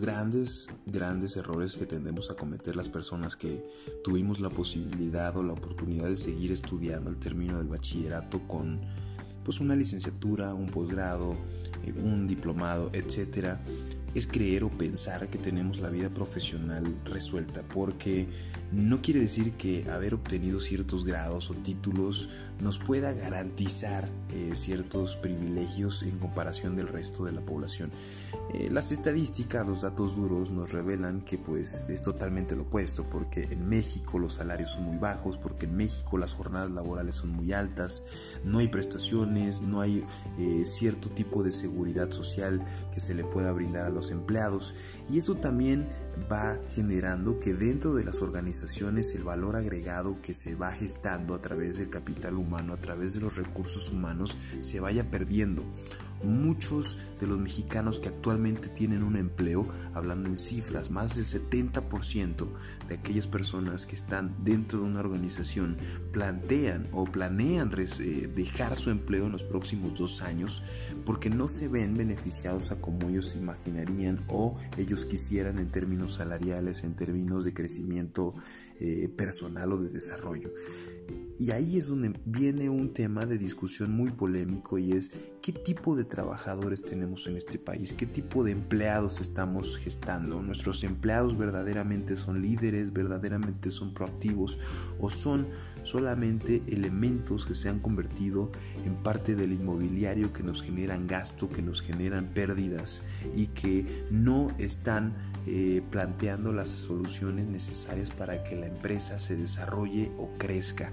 [0.00, 3.62] grandes, grandes errores que tendemos a cometer las personas que
[4.02, 8.80] tuvimos la posibilidad o la oportunidad de seguir estudiando al término del bachillerato con
[9.44, 11.36] pues una licenciatura, un posgrado,
[11.84, 13.62] eh, un diplomado, etcétera,
[14.14, 18.26] es creer o pensar que tenemos la vida profesional resuelta, porque
[18.72, 22.28] no quiere decir que haber obtenido ciertos grados o títulos
[22.60, 27.90] nos pueda garantizar eh, ciertos privilegios en comparación del resto de la población.
[28.52, 33.44] Eh, las estadísticas, los datos duros nos revelan que pues es totalmente lo opuesto, porque
[33.50, 37.52] en México los salarios son muy bajos, porque en México las jornadas laborales son muy
[37.52, 38.02] altas,
[38.44, 40.04] no hay prestaciones, no hay
[40.38, 44.74] eh, cierto tipo de seguridad social que se le pueda brindar a los empleados
[45.10, 45.88] y eso también
[46.32, 48.65] va generando que dentro de las organizaciones
[49.14, 53.20] el valor agregado que se va gestando a través del capital humano, a través de
[53.20, 55.62] los recursos humanos, se vaya perdiendo.
[56.22, 62.48] Muchos de los mexicanos que actualmente tienen un empleo, hablando en cifras, más del 70%
[62.88, 65.76] de aquellas personas que están dentro de una organización
[66.12, 70.62] plantean o planean eh, dejar su empleo en los próximos dos años
[71.04, 76.84] porque no se ven beneficiados a como ellos imaginarían o ellos quisieran en términos salariales,
[76.84, 78.34] en términos de crecimiento
[78.80, 80.50] eh, personal o de desarrollo.
[81.38, 85.10] Y ahí es donde viene un tema de discusión muy polémico y es
[85.42, 90.40] qué tipo de trabajadores tenemos en este país, qué tipo de empleados estamos gestando.
[90.40, 94.58] Nuestros empleados verdaderamente son líderes, verdaderamente son proactivos
[94.98, 95.46] o son
[95.86, 98.50] solamente elementos que se han convertido
[98.84, 103.02] en parte del inmobiliario que nos generan gasto, que nos generan pérdidas
[103.34, 105.14] y que no están
[105.46, 110.92] eh, planteando las soluciones necesarias para que la empresa se desarrolle o crezca.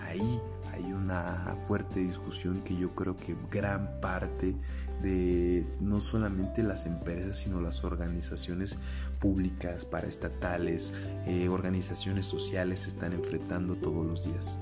[0.00, 0.40] Ahí
[0.74, 4.56] hay una fuerte discusión que yo creo que gran parte
[5.02, 8.76] de no solamente las empresas, sino las organizaciones
[9.20, 10.92] públicas, paraestatales,
[11.26, 14.58] eh, organizaciones sociales están enfrentando todos los días.